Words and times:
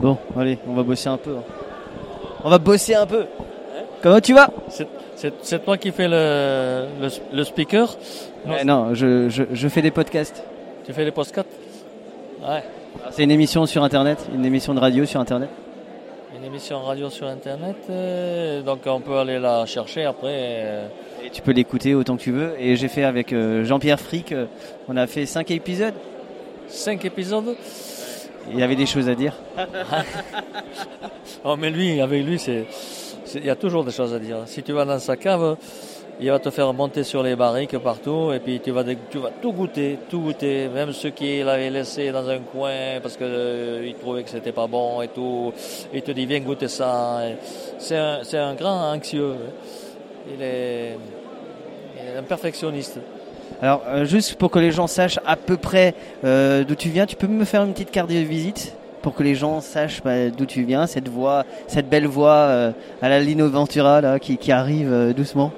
Bon, 0.00 0.18
allez, 0.38 0.58
on 0.68 0.74
va 0.74 0.82
bosser 0.82 1.08
un 1.08 1.16
peu. 1.16 1.36
hein. 1.36 1.42
On 2.44 2.50
va 2.50 2.58
bosser 2.58 2.94
un 2.94 3.06
peu. 3.06 3.24
Comment 4.02 4.20
tu 4.20 4.34
vas? 4.34 4.50
C'est- 4.68 5.64
toi 5.64 5.78
qui 5.78 5.90
fais 5.90 6.06
le, 6.08 6.86
le, 7.00 7.08
le 7.32 7.44
speaker? 7.44 7.96
Non, 8.64 8.94
je, 8.94 9.28
je, 9.28 9.44
je 9.50 9.68
fais 9.68 9.82
des 9.82 9.90
podcasts. 9.90 10.44
Tu 10.84 10.92
fais 10.92 11.04
les 11.04 11.10
podcasts? 11.10 11.48
Ouais. 12.42 12.62
C'est 13.10 13.24
une 13.24 13.30
émission 13.30 13.64
sur 13.66 13.82
Internet, 13.82 14.18
une 14.34 14.44
émission 14.44 14.74
de 14.74 14.80
radio 14.80 15.04
sur 15.06 15.18
Internet. 15.20 15.48
Une 16.38 16.44
émission 16.44 16.82
radio 16.82 17.08
sur 17.08 17.26
Internet, 17.26 17.76
euh, 17.88 18.60
donc 18.62 18.80
on 18.86 19.00
peut 19.00 19.16
aller 19.16 19.38
la 19.38 19.64
chercher 19.64 20.04
après. 20.04 20.28
euh, 20.30 20.86
Et 21.24 21.30
tu 21.30 21.40
peux 21.40 21.52
l'écouter 21.52 21.94
autant 21.94 22.16
que 22.16 22.22
tu 22.22 22.30
veux. 22.30 22.52
Et 22.58 22.76
j'ai 22.76 22.88
fait 22.88 23.04
avec 23.04 23.32
euh, 23.32 23.64
Jean-Pierre 23.64 23.98
Frick, 23.98 24.34
on 24.88 24.96
a 24.98 25.06
fait 25.06 25.24
cinq 25.24 25.50
épisodes. 25.50 25.94
cinq 26.68 27.04
épisodes? 27.06 27.56
Il 28.50 28.58
y 28.58 28.62
avait 28.62 28.76
des 28.76 28.86
choses 28.86 29.08
à 29.08 29.14
dire. 29.14 29.34
Oh, 31.44 31.54
mais 31.56 31.70
lui, 31.70 32.00
avec 32.00 32.24
lui, 32.24 32.40
c'est, 32.40 32.66
il 33.34 33.44
y 33.44 33.50
a 33.50 33.54
toujours 33.54 33.84
des 33.84 33.92
choses 33.92 34.12
à 34.12 34.18
dire. 34.18 34.38
Si 34.46 34.64
tu 34.64 34.72
vas 34.72 34.84
dans 34.84 34.98
sa 34.98 35.16
cave, 35.16 35.56
il 36.18 36.30
va 36.30 36.38
te 36.38 36.50
faire 36.50 36.72
monter 36.72 37.04
sur 37.04 37.22
les 37.22 37.36
barriques 37.36 37.78
partout, 37.78 38.32
et 38.32 38.40
puis 38.40 38.58
tu 38.60 38.72
vas, 38.72 38.82
tu 38.84 39.18
vas 39.18 39.30
tout 39.30 39.52
goûter, 39.52 39.98
tout 40.08 40.20
goûter, 40.20 40.68
même 40.68 40.92
ceux 40.92 41.10
qui 41.10 41.42
l'avaient 41.42 41.70
laissé 41.70 42.10
dans 42.10 42.28
un 42.28 42.38
coin 42.38 43.00
parce 43.02 43.16
que 43.16 43.24
euh, 43.24 43.92
trouvait 44.00 44.22
que 44.24 44.30
c'était 44.30 44.52
pas 44.52 44.66
bon 44.66 45.02
et 45.02 45.08
tout. 45.08 45.52
Il 45.92 46.02
te 46.02 46.10
dit 46.10 46.26
viens 46.26 46.40
goûter 46.40 46.68
ça. 46.68 47.20
C'est 47.78 47.96
un, 47.96 48.22
un 48.32 48.54
grand 48.54 48.92
anxieux. 48.92 49.34
Il 50.32 50.42
est 50.42 50.96
un 52.16 52.22
perfectionniste. 52.22 52.98
Alors, 53.62 53.82
euh, 53.88 54.04
juste 54.04 54.34
pour 54.34 54.50
que 54.50 54.58
les 54.58 54.70
gens 54.70 54.86
sachent 54.86 55.18
à 55.24 55.36
peu 55.36 55.56
près 55.56 55.94
euh, 56.24 56.64
d'où 56.64 56.74
tu 56.74 56.90
viens, 56.90 57.06
tu 57.06 57.16
peux 57.16 57.26
me 57.26 57.44
faire 57.44 57.62
une 57.64 57.72
petite 57.72 57.90
carte 57.90 58.10
de 58.10 58.16
visite 58.16 58.76
pour 59.02 59.14
que 59.14 59.22
les 59.22 59.34
gens 59.34 59.60
sachent 59.60 60.02
bah, 60.02 60.28
d'où 60.30 60.44
tu 60.44 60.64
viens, 60.64 60.86
cette 60.86 61.08
voix, 61.08 61.44
cette 61.66 61.88
belle 61.88 62.06
voix 62.06 62.34
euh, 62.34 62.72
à 63.00 63.08
la 63.08 63.20
Lino 63.20 63.48
Ventura 63.48 64.18
qui, 64.18 64.52
arrive 64.52 65.14
doucement. 65.16 65.52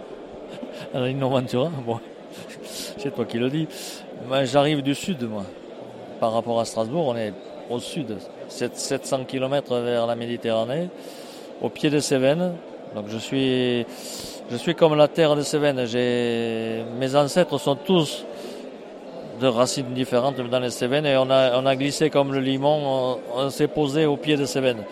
Alors, 0.95 1.07
Lino 1.07 1.29
Ventura, 1.29 1.71
bon, 1.85 1.99
c'est 2.99 3.15
toi 3.15 3.25
qui 3.25 3.39
le 3.39 3.51
dis. 3.51 3.67
Moi, 4.29 4.45
j'arrive 4.45 4.83
du 4.83 4.95
sud, 4.95 5.23
moi. 5.29 5.45
Par 6.21 6.33
rapport 6.33 6.61
à 6.61 6.65
Strasbourg, 6.65 7.07
on 7.09 7.17
est 7.17 7.33
au 7.71 7.79
sud, 7.79 8.17
Sept- 8.49 8.77
700 8.77 9.25
km 9.25 9.77
vers 9.79 10.07
la 10.07 10.15
Méditerranée, 10.17 10.89
au 11.61 11.69
pied 11.69 11.91
des 11.91 12.01
Cévennes. 12.01 12.53
Donc, 12.95 13.07
je 13.09 13.19
suis, 13.19 13.87
je 14.51 14.57
suis 14.57 14.75
comme 14.75 14.95
la 14.95 15.09
terre 15.09 15.37
des 15.37 15.43
Cévennes. 15.43 15.87
J'ai, 15.87 16.85
mes 16.99 17.15
ancêtres 17.15 17.59
sont 17.59 17.77
tous 17.77 18.25
de 19.41 19.47
racines 19.47 19.95
différentes 19.95 20.41
dans 20.41 20.59
les 20.59 20.71
Cévennes 20.71 21.07
et 21.07 21.17
on 21.17 21.31
a, 21.31 21.59
on 21.61 21.67
a 21.67 21.77
glissé 21.77 22.11
comme 22.11 22.33
le 22.33 22.41
limon, 22.41 23.19
on, 23.35 23.51
s'est 23.51 23.69
posé 23.69 24.07
au 24.07 24.17
pied 24.17 24.37
des 24.37 24.47
Cévennes. 24.47 24.83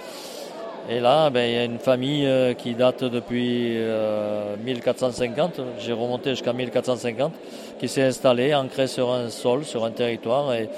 Et 0.89 1.01
là, 1.01 1.31
ben, 1.31 1.49
il 1.49 1.53
y 1.53 1.59
a 1.59 1.65
une 1.65 1.81
famille 1.81 2.27
euh, 2.27 2.55
qui 2.55 2.75
date 2.75 3.03
depuis 3.03 3.73
euh, 3.77 4.55
1450, 4.65 5.61
j'ai 5.81 5.93
remonté 5.93 6.31
jusqu'à 6.31 6.53
1450, 6.53 7.33
qui 7.81 7.89
s'est 7.89 8.05
installée, 8.05 8.55
ancrée 8.55 8.87
sur 8.87 9.13
un 9.13 9.28
sol, 9.31 9.65
sur 9.65 9.84
un 9.84 9.91
territoire 9.91 10.55
et 10.55 10.69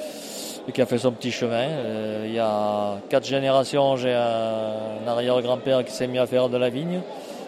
qui 0.73 0.83
a 0.83 0.87
fait 0.87 0.99
son 0.99 1.13
petit 1.13 1.31
chemin. 1.31 1.69
Euh, 1.69 2.25
il 2.27 2.35
y 2.35 2.39
a 2.39 2.99
quatre 3.09 3.27
générations, 3.27 3.97
j'ai 3.97 4.13
un, 4.13 5.07
arrière-grand-père 5.07 5.85
qui 5.85 5.93
s'est 5.93 6.07
mis 6.07 6.19
à 6.19 6.27
faire 6.27 6.49
de 6.49 6.57
la 6.57 6.69
vigne, 6.69 7.01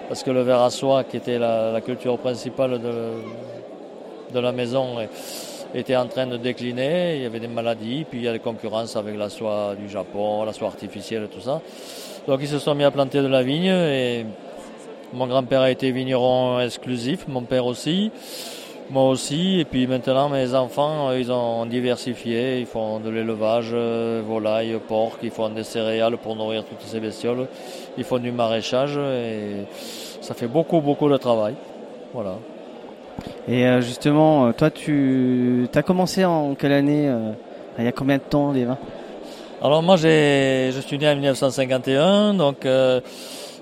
parce 0.09 0.23
que 0.23 0.31
le 0.31 0.43
verre 0.43 0.61
à 0.61 0.71
soie, 0.71 1.05
qui 1.05 1.17
était 1.17 1.39
la, 1.39 1.81
culture 1.81 2.19
principale 2.19 2.81
de, 2.81 4.41
la 4.41 4.53
maison, 4.53 4.97
était 5.75 5.97
en 5.97 6.07
train 6.07 6.27
de 6.27 6.37
décliner, 6.37 7.17
il 7.17 7.23
y 7.23 7.27
avait 7.27 7.41
des 7.41 7.49
maladies, 7.49 8.05
puis 8.09 8.21
il 8.21 8.25
y 8.25 8.29
a 8.29 8.33
des 8.33 8.39
concurrences 8.39 8.97
avec 8.97 9.17
la 9.17 9.29
soie 9.29 9.75
du 9.79 9.89
Japon, 9.89 10.45
la 10.45 10.53
soie 10.53 10.69
artificielle, 10.69 11.29
tout 11.33 11.41
ça. 11.41 11.61
Donc 12.27 12.41
ils 12.43 12.49
se 12.49 12.59
sont 12.59 12.75
mis 12.75 12.85
à 12.85 12.91
planter 12.91 13.23
de 13.23 13.29
la 13.29 13.43
vigne 13.43 13.67
et 13.67 14.27
mon 15.13 15.27
grand-père 15.27 15.61
a 15.61 15.71
été 15.71 15.91
vigneron 15.91 16.61
exclusif, 16.61 17.27
mon 17.29 17.43
père 17.43 17.67
aussi, 17.67 18.11
moi 18.91 19.09
aussi, 19.09 19.61
et 19.61 19.65
puis 19.65 19.87
maintenant 19.87 20.29
mes 20.29 20.55
enfants, 20.55 21.11
euh, 21.11 21.21
ils 21.21 21.31
ont 21.31 21.65
diversifié, 21.67 22.59
ils 22.61 22.67
font 22.67 22.99
de 22.99 23.09
l'élevage, 23.09 23.71
euh, 23.73 24.23
volaille, 24.27 24.79
porc, 24.89 25.19
ils 25.23 25.31
font 25.31 25.49
des 25.49 25.65
céréales 25.65 26.17
pour 26.19 26.37
nourrir 26.37 26.65
toutes 26.65 26.83
ces 26.83 27.01
bestioles, 27.01 27.47
ils 27.97 28.05
font 28.05 28.19
du 28.19 28.33
maraîchage 28.33 28.97
et 28.99 29.67
ça 30.21 30.35
fait 30.35 30.49
beaucoup, 30.49 30.81
beaucoup 30.81 31.09
de 31.09 31.17
travail. 31.17 31.55
Voilà. 32.13 32.35
Et 33.49 33.67
euh, 33.67 33.81
justement, 33.81 34.53
toi, 34.53 34.71
tu 34.71 35.69
as 35.75 35.83
commencé 35.83 36.25
en 36.25 36.55
quelle 36.55 36.73
année 36.73 37.11
Il 37.79 37.85
y 37.85 37.89
a 37.89 37.93
combien 37.93 38.17
de 38.17 38.23
temps 38.23 38.53
les 38.53 38.65
vins 38.65 38.79
Alors 39.63 39.83
moi 39.83 39.97
j'ai, 39.97 40.71
je 40.73 40.81
suis 40.81 40.99
né 40.99 41.09
en 41.09 41.15
1951, 41.15 42.35
donc 42.35 42.65
euh, 42.65 43.01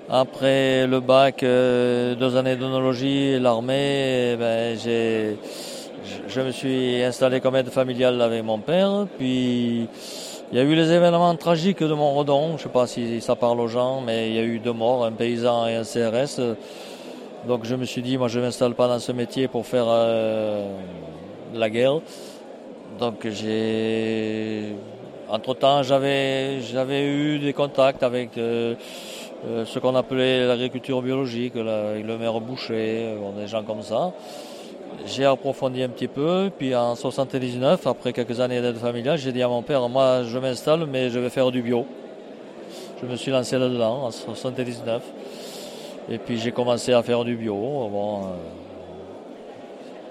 après 0.09 0.87
le 0.87 0.99
bac, 0.99 1.43
euh, 1.43 2.15
deux 2.15 2.35
années 2.35 2.55
d'onologie, 2.55 3.39
l'armée, 3.39 4.31
eh 4.33 4.35
ben, 4.37 4.77
j'ai, 4.77 5.37
je, 6.03 6.33
je 6.33 6.41
me 6.41 6.51
suis 6.51 7.03
installé 7.03 7.39
comme 7.39 7.55
aide 7.55 7.69
familiale 7.69 8.21
avec 8.21 8.43
mon 8.43 8.59
père. 8.59 9.05
Puis 9.17 9.87
il 10.51 10.57
y 10.57 10.59
a 10.59 10.63
eu 10.63 10.73
les 10.73 10.91
événements 10.91 11.35
tragiques 11.35 11.83
de 11.83 11.93
Montredon, 11.93 12.57
je 12.57 12.63
sais 12.63 12.69
pas 12.69 12.87
si 12.87 13.21
ça 13.21 13.35
parle 13.35 13.59
aux 13.59 13.67
gens, 13.67 14.01
mais 14.01 14.29
il 14.29 14.35
y 14.35 14.39
a 14.39 14.43
eu 14.43 14.57
deux 14.57 14.73
morts, 14.73 15.05
un 15.05 15.11
paysan 15.11 15.67
et 15.67 15.75
un 15.75 15.83
CRS. 15.83 16.41
Donc 17.47 17.65
je 17.65 17.75
me 17.75 17.85
suis 17.85 18.01
dit, 18.01 18.17
moi 18.17 18.29
je 18.29 18.39
m'installe 18.39 18.73
pas 18.73 18.87
dans 18.87 18.99
ce 18.99 19.11
métier 19.11 19.47
pour 19.47 19.67
faire 19.67 19.85
euh, 19.87 20.73
la 21.53 21.69
guerre. 21.69 21.99
Donc 22.99 23.27
j'ai, 23.29 24.75
entre 25.29 25.53
temps, 25.53 25.83
j'avais 25.83 26.61
j'avais 26.61 27.05
eu 27.05 27.39
des 27.39 27.53
contacts 27.53 28.03
avec 28.03 28.37
euh, 28.37 28.75
euh, 29.47 29.65
ce 29.65 29.79
qu'on 29.79 29.95
appelait 29.95 30.45
l'agriculture 30.45 31.01
biologique, 31.01 31.55
avec 31.55 32.05
le 32.05 32.17
maire 32.17 32.41
Boucher, 32.41 33.15
euh, 33.15 33.39
des 33.39 33.47
gens 33.47 33.63
comme 33.63 33.81
ça. 33.81 34.11
J'ai 35.05 35.23
approfondi 35.23 35.81
un 35.81 35.89
petit 35.89 36.07
peu, 36.07 36.49
puis 36.57 36.75
en 36.75 36.95
79, 36.95 37.87
après 37.87 38.11
quelques 38.11 38.39
années 38.41 38.61
d'aide 38.61 38.77
familiale, 38.77 39.17
j'ai 39.17 39.31
dit 39.31 39.41
à 39.41 39.47
mon 39.47 39.61
père, 39.61 39.87
moi 39.87 40.23
je 40.23 40.37
m'installe, 40.37 40.85
mais 40.87 41.09
je 41.09 41.19
vais 41.19 41.29
faire 41.29 41.51
du 41.51 41.61
bio. 41.61 41.85
Je 43.01 43.07
me 43.07 43.15
suis 43.15 43.31
lancé 43.31 43.57
là-dedans 43.57 44.03
en 44.03 44.11
79. 44.11 45.01
Et 46.11 46.17
puis 46.17 46.37
j'ai 46.37 46.51
commencé 46.51 46.91
à 46.91 47.01
faire 47.01 47.23
du 47.23 47.35
bio. 47.35 47.53
Bon, 47.53 48.23
euh, 48.23 48.27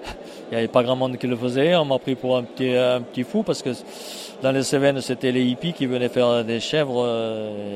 Il 0.47 0.51
n'y 0.51 0.57
avait 0.57 0.67
pas 0.67 0.81
grand 0.81 0.95
monde 0.95 1.17
qui 1.17 1.27
le 1.27 1.35
faisait. 1.35 1.75
On 1.75 1.85
m'a 1.85 1.99
pris 1.99 2.15
pour 2.15 2.35
un 2.37 2.43
petit, 2.43 2.73
un 2.75 3.01
petit 3.01 3.23
fou 3.23 3.43
parce 3.43 3.61
que 3.61 3.69
dans 4.41 4.51
les 4.51 4.63
Cévennes, 4.63 5.01
c'était 5.01 5.31
les 5.31 5.43
hippies 5.43 5.73
qui 5.73 5.85
venaient 5.85 6.09
faire 6.09 6.43
des 6.45 6.59
chèvres. 6.59 7.05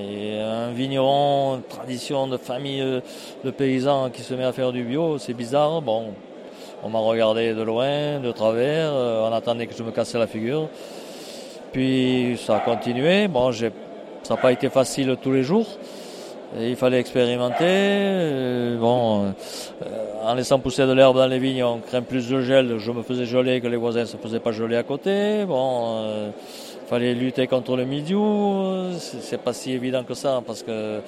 Et 0.09 0.39
un 0.39 0.71
vigneron, 0.71 1.55
une 1.57 1.63
tradition 1.63 2.27
de 2.27 2.37
famille 2.37 3.01
de 3.43 3.51
paysans 3.51 4.09
qui 4.09 4.21
se 4.21 4.33
met 4.33 4.45
à 4.45 4.53
faire 4.53 4.71
du 4.71 4.83
bio, 4.83 5.17
c'est 5.17 5.33
bizarre. 5.33 5.81
Bon, 5.81 6.13
on 6.83 6.89
m'a 6.89 6.99
regardé 6.99 7.53
de 7.53 7.61
loin, 7.61 8.19
de 8.19 8.31
travers. 8.31 8.93
On 8.93 9.33
attendait 9.33 9.67
que 9.67 9.75
je 9.75 9.83
me 9.83 9.91
casse 9.91 10.15
la 10.15 10.27
figure. 10.27 10.69
Puis 11.71 12.39
ça 12.45 12.57
a 12.57 12.59
continué. 12.59 13.27
Bon, 13.27 13.51
ça 13.51 13.69
n'a 14.29 14.37
pas 14.37 14.51
été 14.51 14.69
facile 14.69 15.17
tous 15.21 15.31
les 15.31 15.43
jours. 15.43 15.67
Il 16.59 16.75
fallait 16.75 16.99
expérimenter. 16.99 18.77
Bon, 18.79 19.33
en 20.23 20.33
laissant 20.35 20.59
pousser 20.59 20.85
de 20.85 20.93
l'herbe 20.93 21.17
dans 21.17 21.27
les 21.27 21.39
vignes, 21.39 21.63
on 21.63 21.79
craint 21.79 22.01
plus 22.01 22.29
de 22.29 22.41
gel. 22.41 22.77
Je 22.77 22.91
me 22.91 23.01
faisais 23.03 23.25
geler 23.25 23.61
que 23.61 23.67
les 23.67 23.77
voisins 23.77 24.01
ne 24.01 24.05
se 24.05 24.17
faisaient 24.17 24.39
pas 24.39 24.51
geler 24.51 24.77
à 24.77 24.83
côté. 24.83 25.45
Bon, 25.45 26.03
il 26.27 26.87
fallait 26.87 27.13
lutter 27.13 27.47
contre 27.47 27.75
le 27.75 27.85
milieu. 27.85 28.91
C'est 28.97 29.41
pas 29.41 29.53
si 29.53 29.71
évident 29.71 30.03
que 30.03 30.13
ça 30.13 30.41
parce 30.45 30.63
que 30.63 30.99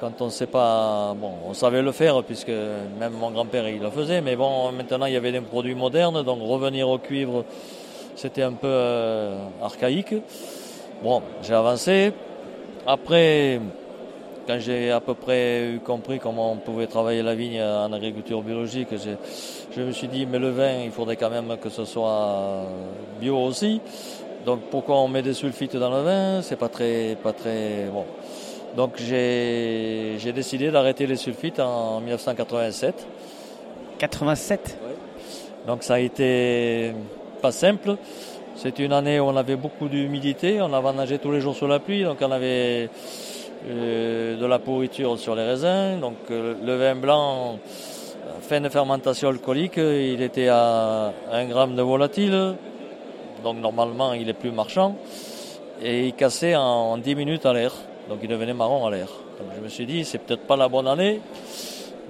quand 0.00 0.20
on 0.20 0.26
ne 0.26 0.30
sait 0.30 0.46
pas, 0.46 1.14
bon, 1.16 1.32
on 1.48 1.54
savait 1.54 1.82
le 1.82 1.92
faire 1.92 2.22
puisque 2.22 2.48
même 2.48 3.12
mon 3.18 3.30
grand-père 3.30 3.68
il 3.68 3.80
le 3.80 3.90
faisait, 3.90 4.20
mais 4.20 4.36
bon, 4.36 4.72
maintenant 4.72 5.06
il 5.06 5.14
y 5.14 5.16
avait 5.16 5.32
des 5.32 5.40
produits 5.40 5.74
modernes, 5.74 6.22
donc 6.22 6.40
revenir 6.42 6.88
au 6.88 6.98
cuivre, 6.98 7.44
c'était 8.14 8.42
un 8.42 8.52
peu 8.52 8.68
euh, 8.68 9.38
archaïque. 9.62 10.14
Bon, 11.02 11.22
j'ai 11.42 11.54
avancé. 11.54 12.12
Après, 12.86 13.60
quand 14.46 14.58
j'ai 14.58 14.90
à 14.90 15.00
peu 15.00 15.14
près 15.14 15.74
eu 15.74 15.80
compris 15.80 16.18
comment 16.18 16.52
on 16.52 16.56
pouvait 16.56 16.86
travailler 16.86 17.22
la 17.22 17.34
vigne 17.34 17.60
en 17.60 17.92
agriculture 17.92 18.42
biologique, 18.42 18.88
je 19.76 19.80
me 19.82 19.92
suis 19.92 20.08
dit, 20.08 20.26
mais 20.26 20.38
le 20.38 20.50
vin, 20.50 20.82
il 20.84 20.90
faudrait 20.90 21.16
quand 21.16 21.30
même 21.30 21.56
que 21.60 21.68
ce 21.68 21.84
soit 21.84 22.66
bio 23.20 23.36
aussi. 23.36 23.80
Donc 24.44 24.60
pourquoi 24.70 24.98
on 25.00 25.08
met 25.08 25.22
des 25.22 25.34
sulfites 25.34 25.76
dans 25.76 25.90
le 25.90 26.02
vin? 26.02 26.42
C'est 26.42 26.56
pas 26.56 26.68
très, 26.68 27.16
pas 27.20 27.32
très 27.32 27.86
bon. 27.92 28.04
Donc 28.76 28.92
j'ai 28.98 30.32
décidé 30.34 30.70
d'arrêter 30.70 31.06
les 31.06 31.16
sulfites 31.16 31.58
en 31.58 32.00
1987. 32.00 33.06
87 33.98 34.78
Donc 35.66 35.82
ça 35.82 35.94
a 35.94 35.98
été 35.98 36.92
pas 37.42 37.50
simple. 37.50 37.96
C'est 38.54 38.78
une 38.78 38.92
année 38.92 39.18
où 39.20 39.24
on 39.24 39.36
avait 39.36 39.56
beaucoup 39.56 39.88
d'humidité, 39.88 40.60
on 40.60 40.72
avait 40.72 40.92
nagé 40.92 41.18
tous 41.18 41.32
les 41.32 41.40
jours 41.40 41.54
sous 41.54 41.66
la 41.66 41.78
pluie, 41.78 42.04
donc 42.04 42.18
on 42.22 42.30
avait 42.30 42.88
de 43.68 44.46
la 44.46 44.58
pourriture 44.58 45.18
sur 45.18 45.34
les 45.34 45.44
raisins. 45.44 46.00
Donc 46.00 46.16
euh, 46.30 46.54
le 46.64 46.76
vin 46.76 46.94
blanc, 46.94 47.58
fin 48.40 48.60
de 48.60 48.68
fermentation 48.68 49.28
alcoolique, 49.28 49.76
il 49.76 50.22
était 50.22 50.48
à 50.48 51.12
1 51.32 51.44
gramme 51.46 51.74
de 51.74 51.82
volatile, 51.82 52.54
donc 53.42 53.58
normalement 53.58 54.12
il 54.12 54.28
est 54.28 54.34
plus 54.34 54.52
marchand, 54.52 54.96
et 55.82 56.06
il 56.06 56.14
cassait 56.14 56.54
en 56.54 56.96
10 56.98 57.14
minutes 57.14 57.46
à 57.46 57.52
l'air, 57.52 57.72
donc 58.08 58.18
il 58.22 58.28
devenait 58.28 58.54
marron 58.54 58.86
à 58.86 58.90
l'air. 58.90 59.08
Donc 59.38 59.48
je 59.56 59.62
me 59.62 59.68
suis 59.68 59.86
dit, 59.86 60.04
c'est 60.04 60.18
peut-être 60.18 60.46
pas 60.46 60.56
la 60.56 60.68
bonne 60.68 60.86
année, 60.86 61.20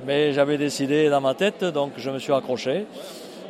mais 0.06 0.32
j'avais 0.32 0.58
décidé 0.58 1.08
dans 1.08 1.20
ma 1.20 1.34
tête, 1.34 1.64
donc 1.64 1.92
je 1.96 2.10
me 2.10 2.18
suis 2.18 2.32
accroché. 2.32 2.86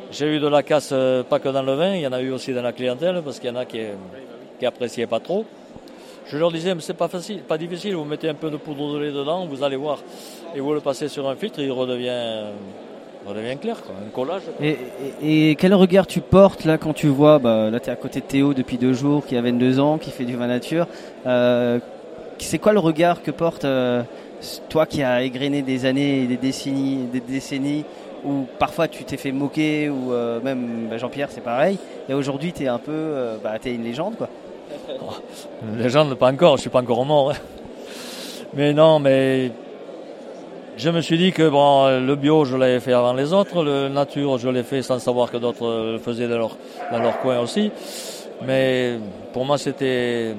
J'ai 0.09 0.37
eu 0.37 0.39
de 0.39 0.47
la 0.47 0.63
casse, 0.63 0.91
euh, 0.93 1.23
pas 1.23 1.39
que 1.39 1.49
dans 1.49 1.61
le 1.61 1.73
vin, 1.73 1.93
il 1.93 2.01
y 2.01 2.07
en 2.07 2.13
a 2.13 2.21
eu 2.21 2.31
aussi 2.31 2.53
dans 2.53 2.61
la 2.61 2.71
clientèle, 2.71 3.21
parce 3.23 3.39
qu'il 3.39 3.49
y 3.49 3.53
en 3.53 3.57
a 3.57 3.65
qui, 3.65 3.81
qui 4.57 4.65
appréciaient 4.65 5.07
pas 5.07 5.19
trop. 5.19 5.45
Je 6.29 6.37
leur 6.37 6.51
disais, 6.51 6.75
mais 6.75 6.81
c'est 6.81 6.93
pas 6.93 7.07
facile, 7.07 7.39
pas 7.39 7.57
difficile, 7.57 7.95
vous 7.95 8.03
mettez 8.03 8.27
un 8.29 8.33
peu 8.33 8.49
de 8.49 8.57
poudre 8.57 8.93
de 8.93 8.99
lait 8.99 9.11
dedans, 9.11 9.45
vous 9.45 9.63
allez 9.63 9.77
voir, 9.77 9.99
et 10.55 10.59
vous 10.59 10.73
le 10.73 10.81
passez 10.81 11.07
sur 11.07 11.27
un 11.29 11.35
filtre, 11.35 11.59
il 11.59 11.71
redevient, 11.71 12.51
redevient 13.25 13.57
clair, 13.57 13.81
quoi, 13.81 13.95
un 14.05 14.09
collage. 14.09 14.41
Et, 14.61 15.55
quel 15.57 15.73
regard 15.73 16.05
tu 16.05 16.19
portes 16.19 16.65
là 16.65 16.77
quand 16.77 16.93
tu 16.93 17.07
vois, 17.07 17.39
bah, 17.39 17.69
là 17.69 17.79
tu 17.79 17.89
es 17.89 17.93
à 17.93 17.95
côté 17.95 18.19
de 18.19 18.25
Théo 18.25 18.53
depuis 18.53 18.77
deux 18.77 18.93
jours, 18.93 19.25
qui 19.25 19.37
a 19.37 19.41
22 19.41 19.79
ans, 19.79 19.97
qui 19.97 20.11
fait 20.11 20.25
du 20.25 20.35
vin 20.35 20.47
nature, 20.47 20.87
euh, 21.25 21.79
c'est 22.39 22.59
quoi 22.59 22.73
le 22.73 22.79
regard 22.79 23.23
que 23.23 23.31
porte 23.31 23.65
euh, 23.65 24.03
toi 24.69 24.85
qui 24.85 25.03
as 25.03 25.23
égrené 25.23 25.61
des 25.61 25.85
années 25.85 26.25
des 26.27 26.37
décennies, 26.37 27.05
des 27.11 27.19
décennies 27.19 27.85
où 28.25 28.45
parfois 28.59 28.87
tu 28.87 29.03
t'es 29.03 29.17
fait 29.17 29.31
moquer, 29.31 29.89
ou 29.89 30.11
euh, 30.11 30.39
même 30.41 30.87
bah, 30.89 30.97
Jean-Pierre 30.97 31.29
c'est 31.31 31.41
pareil, 31.41 31.77
et 32.09 32.13
aujourd'hui 32.13 32.53
tu 32.53 32.63
es 32.63 32.67
un 32.67 32.79
peu, 32.79 32.91
euh, 32.91 33.37
bah, 33.43 33.55
es 33.63 33.73
une 33.73 33.83
légende 33.83 34.15
quoi? 34.17 34.29
Une 35.63 35.81
légende 35.81 36.15
pas 36.15 36.31
encore, 36.31 36.57
je 36.57 36.61
suis 36.61 36.69
pas 36.69 36.81
encore 36.81 37.05
mort. 37.05 37.31
Hein. 37.31 37.35
Mais 38.53 38.73
non, 38.73 38.99
mais 38.99 39.51
je 40.77 40.89
me 40.89 41.01
suis 41.01 41.17
dit 41.17 41.31
que 41.31 41.49
bon, 41.49 41.99
le 41.99 42.15
bio 42.15 42.45
je 42.45 42.55
l'avais 42.55 42.79
fait 42.79 42.93
avant 42.93 43.13
les 43.13 43.33
autres, 43.33 43.63
le 43.63 43.89
nature 43.89 44.37
je 44.37 44.49
l'ai 44.49 44.63
fait 44.63 44.81
sans 44.81 44.99
savoir 44.99 45.31
que 45.31 45.37
d'autres 45.37 45.91
le 45.93 45.97
faisaient 45.97 46.27
dans 46.27 46.37
leur, 46.37 46.57
dans 46.91 46.99
leur 46.99 47.19
coin 47.19 47.39
aussi. 47.39 47.71
Mais 48.45 48.99
pour 49.33 49.45
moi 49.45 49.57
c'était 49.57 50.35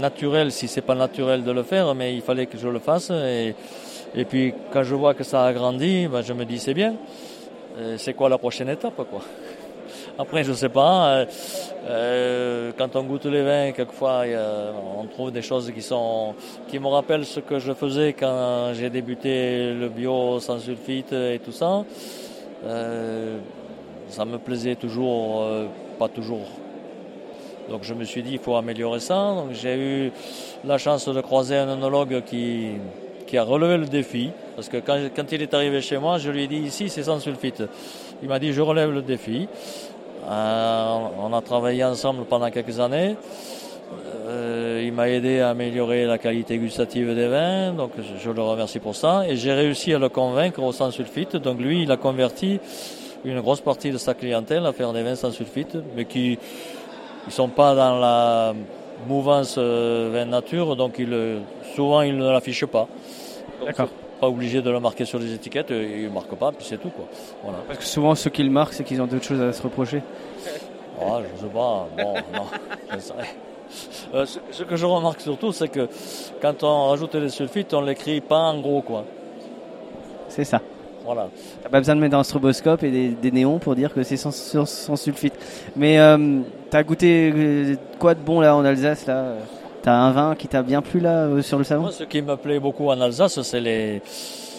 naturel 0.00 0.52
si 0.52 0.68
c'est 0.68 0.80
pas 0.80 0.94
naturel 0.94 1.44
de 1.44 1.50
le 1.52 1.62
faire, 1.62 1.94
mais 1.94 2.14
il 2.14 2.22
fallait 2.22 2.46
que 2.46 2.58
je 2.58 2.68
le 2.68 2.78
fasse 2.78 3.10
et 3.10 3.54
et 4.14 4.24
puis 4.24 4.54
quand 4.72 4.82
je 4.82 4.94
vois 4.94 5.14
que 5.14 5.22
ça 5.22 5.44
a 5.44 5.52
grandi, 5.52 6.08
ben, 6.08 6.22
je 6.22 6.32
me 6.32 6.44
dis 6.44 6.58
c'est 6.58 6.74
bien. 6.74 6.94
Euh, 7.78 7.94
c'est 7.98 8.14
quoi 8.14 8.28
la 8.28 8.38
prochaine 8.38 8.68
étape 8.68 8.96
quoi? 8.96 9.20
Après 10.20 10.44
je 10.44 10.52
sais 10.52 10.68
pas. 10.68 11.08
Euh, 11.08 11.26
euh, 11.88 12.72
quand 12.76 12.94
on 12.94 13.04
goûte 13.04 13.24
les 13.24 13.42
vins, 13.42 13.72
quelquefois 13.72 14.24
on 14.98 15.06
trouve 15.06 15.30
des 15.30 15.40
choses 15.40 15.72
qui 15.72 15.80
sont 15.80 16.34
qui 16.68 16.78
me 16.78 16.88
rappellent 16.88 17.24
ce 17.24 17.40
que 17.40 17.58
je 17.58 17.72
faisais 17.72 18.12
quand 18.12 18.72
j'ai 18.74 18.90
débuté 18.90 19.72
le 19.72 19.88
bio 19.88 20.38
sans 20.38 20.58
sulfite 20.58 21.14
et 21.14 21.40
tout 21.42 21.52
ça. 21.52 21.84
ça 24.08 24.24
me 24.26 24.36
plaisait 24.38 24.74
toujours, 24.74 25.42
pas 25.98 26.08
toujours 26.08 26.48
donc 27.70 27.84
je 27.84 27.94
me 27.94 28.04
suis 28.04 28.22
dit 28.22 28.32
il 28.32 28.38
faut 28.40 28.56
améliorer 28.56 28.98
ça. 28.98 29.32
Donc 29.34 29.52
j'ai 29.52 29.76
eu 29.76 30.12
la 30.64 30.76
chance 30.76 31.08
de 31.08 31.20
croiser 31.20 31.56
un 31.56 31.68
onologue 31.68 32.22
qui, 32.26 32.72
qui 33.28 33.38
a 33.38 33.44
relevé 33.44 33.78
le 33.78 33.86
défi. 33.86 34.30
Parce 34.56 34.68
que 34.68 34.78
quand, 34.78 34.98
quand, 35.14 35.30
il 35.30 35.40
est 35.40 35.54
arrivé 35.54 35.80
chez 35.80 35.96
moi, 35.96 36.18
je 36.18 36.30
lui 36.30 36.44
ai 36.44 36.46
dit 36.48 36.58
ici 36.58 36.88
c'est 36.88 37.04
sans 37.04 37.20
sulfite. 37.20 37.62
Il 38.22 38.28
m'a 38.28 38.40
dit 38.40 38.52
je 38.52 38.60
relève 38.60 38.90
le 38.90 39.02
défi. 39.02 39.48
Euh, 40.28 40.98
on 41.18 41.32
a 41.32 41.40
travaillé 41.40 41.84
ensemble 41.84 42.24
pendant 42.24 42.50
quelques 42.50 42.78
années. 42.80 43.16
Euh, 44.26 44.82
il 44.84 44.92
m'a 44.92 45.08
aidé 45.08 45.40
à 45.40 45.50
améliorer 45.50 46.06
la 46.06 46.18
qualité 46.18 46.58
gustative 46.58 47.14
des 47.14 47.26
vins, 47.26 47.72
donc 47.72 47.92
je, 48.22 48.30
le 48.30 48.42
remercie 48.42 48.78
pour 48.78 48.94
ça. 48.94 49.24
Et 49.28 49.36
j'ai 49.36 49.52
réussi 49.52 49.92
à 49.92 49.98
le 49.98 50.08
convaincre 50.08 50.62
au 50.62 50.72
sans 50.72 50.90
sulfite. 50.90 51.36
Donc 51.36 51.58
lui, 51.60 51.82
il 51.82 51.90
a 51.90 51.96
converti 51.96 52.60
une 53.24 53.40
grosse 53.40 53.60
partie 53.60 53.90
de 53.90 53.98
sa 53.98 54.14
clientèle 54.14 54.64
à 54.66 54.72
faire 54.72 54.92
des 54.92 55.02
vins 55.02 55.16
sans 55.16 55.30
sulfite, 55.30 55.76
mais 55.96 56.04
qui 56.04 56.38
ils 57.26 57.32
sont 57.32 57.48
pas 57.48 57.74
dans 57.74 57.98
la 57.98 58.54
mouvance 59.06 59.56
euh, 59.58 60.10
vin 60.12 60.24
nature, 60.24 60.76
donc 60.76 60.98
il, 60.98 61.40
souvent 61.74 62.02
ils 62.02 62.16
ne 62.16 62.30
l'affichent 62.30 62.66
pas. 62.66 62.88
D'accord. 63.64 63.88
Pas 64.20 64.28
obligé 64.28 64.60
de 64.60 64.70
le 64.70 64.80
marquer 64.80 65.04
sur 65.04 65.18
les 65.18 65.32
étiquettes, 65.32 65.70
ils 65.70 66.04
ne 66.04 66.10
marquent 66.10 66.36
pas, 66.36 66.52
puis 66.52 66.66
c'est 66.68 66.78
tout. 66.78 66.90
Quoi. 66.90 67.06
Voilà. 67.42 67.58
Parce 67.66 67.78
que 67.78 67.84
souvent 67.84 68.14
ceux 68.14 68.30
qui 68.30 68.42
le 68.42 68.50
marquent, 68.50 68.74
c'est 68.74 68.84
qu'ils 68.84 69.00
ont 69.00 69.06
d'autres 69.06 69.24
choses 69.24 69.40
à 69.40 69.52
se 69.52 69.62
reprocher. 69.62 70.02
Ah, 71.00 71.20
je 71.22 71.40
sais 71.40 71.52
pas, 71.52 71.88
bon, 71.96 72.14
non, 72.34 72.46
euh, 74.14 74.26
ce, 74.26 74.62
que 74.64 74.76
je 74.76 74.84
remarque 74.84 75.20
surtout, 75.20 75.52
c'est 75.52 75.68
que 75.68 75.88
quand 76.42 76.62
on 76.64 76.88
rajoute 76.88 77.14
les 77.14 77.28
sulfites, 77.28 77.72
on 77.72 77.80
l'écrit 77.82 78.20
pas 78.20 78.50
en 78.50 78.60
gros, 78.60 78.82
quoi. 78.82 79.04
C'est 80.28 80.44
ça. 80.44 80.60
Voilà. 81.04 81.28
T'as 81.62 81.68
pas 81.68 81.78
besoin 81.78 81.96
de 81.96 82.00
mettre 82.00 82.16
un 82.16 82.22
stroboscope 82.22 82.82
et 82.82 83.10
des, 83.10 83.30
néons 83.30 83.58
pour 83.58 83.74
dire 83.74 83.92
que 83.94 84.02
c'est 84.02 84.16
sans, 84.16 84.96
sulfite. 84.96 85.34
Mais 85.76 85.98
euh, 85.98 86.40
t'as 86.68 86.82
goûté 86.82 87.32
euh, 87.34 87.76
quoi 87.98 88.14
de 88.14 88.20
bon 88.20 88.40
là 88.40 88.54
en 88.54 88.64
Alsace 88.64 89.06
là 89.06 89.34
T'as 89.82 89.94
un 89.94 90.10
vin 90.10 90.34
qui 90.34 90.46
t'a 90.46 90.62
bien 90.62 90.82
plu 90.82 91.00
là 91.00 91.24
euh, 91.24 91.42
sur 91.42 91.56
le 91.56 91.64
salon 91.64 91.90
Ce 91.90 92.04
qui 92.04 92.20
me 92.20 92.36
plaît 92.36 92.60
beaucoup 92.60 92.88
en 92.88 93.00
Alsace, 93.00 93.40
c'est 93.40 93.60
les, 93.60 94.02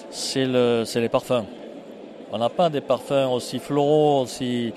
c'est 0.09 0.45
le, 0.45 0.83
c'est 0.85 0.99
les 0.99 1.09
parfums. 1.09 1.45
On 2.31 2.37
n'a 2.37 2.49
pas 2.49 2.69
des 2.69 2.81
parfums 2.81 3.29
aussi 3.31 3.59
floraux, 3.59 4.21
aussi, 4.21 4.73